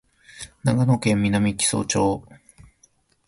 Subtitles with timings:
[0.63, 2.25] 長野県南木曽町